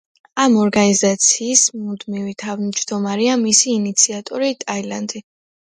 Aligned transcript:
ამ 0.43 0.53
ორგანიზაციის 0.61 1.65
მუდმივი 1.83 2.33
თავმჯდომარეა 2.45 3.39
მისი 3.47 3.73
ინიციატორი 3.79 4.53
ტაილანდი. 4.67 5.29